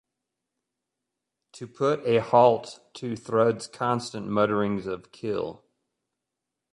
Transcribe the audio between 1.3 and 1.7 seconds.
To